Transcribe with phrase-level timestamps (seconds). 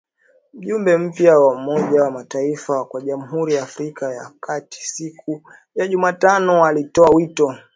[0.53, 5.41] Mjumbe mpya wa Umoja wa mataifa kwa Jamhuri ya Afrika ya kati siku
[5.75, 7.55] ya Jumatano alitoa wito